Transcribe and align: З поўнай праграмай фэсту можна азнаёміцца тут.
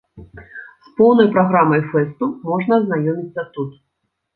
З 0.87 0.93
поўнай 1.01 1.29
праграмай 1.37 1.85
фэсту 1.93 2.33
можна 2.51 2.73
азнаёміцца 2.83 3.51
тут. 3.57 3.83